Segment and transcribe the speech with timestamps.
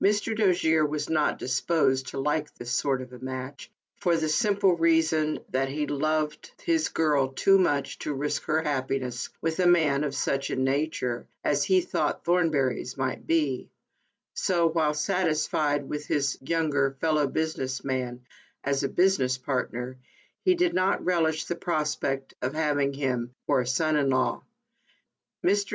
[0.00, 0.34] 14 ALICE; OR, THE WAGES OF SIN.
[0.34, 0.70] Mr.
[0.70, 5.40] Dojere was not disposed to like this sort of a match, for the simple reason
[5.48, 10.14] that he loved his girl too much to risk her happiness with a man of
[10.14, 13.70] such a nature, as he thought Thornbury's might be;
[14.34, 18.26] "so, while satisfied with his younger fellow businessman
[18.62, 19.96] as a business partner,
[20.44, 24.42] he did not relish the prospect of having him for a son in law.
[25.42, 25.70] Mr.